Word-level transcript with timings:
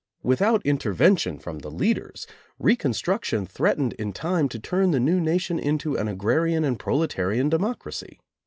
Without 0.23 0.65
intervention 0.65 1.37
from 1.37 1.59
the 1.59 1.69
leaders, 1.69 2.25
reconstruction 2.57 3.45
threatened 3.45 3.93
in 3.99 4.13
time 4.13 4.49
to 4.49 4.57
turn 4.57 4.89
the 4.89 4.99
new 4.99 5.19
nation 5.21 5.59
into 5.59 5.95
an 5.95 6.07
agrarian 6.07 6.63
and 6.63 6.79
proletarian 6.79 7.51
democ 7.51 7.85
racy. 7.85 8.19